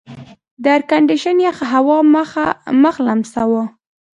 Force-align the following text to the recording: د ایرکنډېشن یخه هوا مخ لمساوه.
د 0.63 0.65
ایرکنډېشن 0.75 1.37
یخه 1.47 1.65
هوا 1.73 1.97
مخ 2.83 2.95
لمساوه. 3.07 3.63